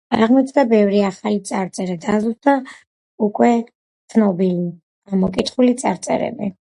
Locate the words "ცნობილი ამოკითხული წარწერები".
4.15-6.51